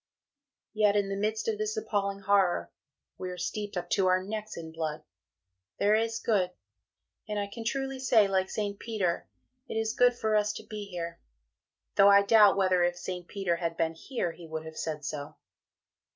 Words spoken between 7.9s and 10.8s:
say, like St. Peter, "It is good for us to